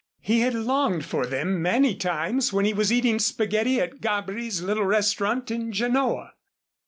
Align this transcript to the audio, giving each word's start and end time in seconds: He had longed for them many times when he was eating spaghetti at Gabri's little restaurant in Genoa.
He 0.21 0.39
had 0.39 0.55
longed 0.55 1.05
for 1.05 1.27
them 1.27 1.61
many 1.61 1.93
times 1.93 2.51
when 2.51 2.65
he 2.65 2.73
was 2.73 2.91
eating 2.91 3.19
spaghetti 3.19 3.79
at 3.79 4.01
Gabri's 4.01 4.63
little 4.63 4.85
restaurant 4.85 5.51
in 5.51 5.71
Genoa. 5.71 6.33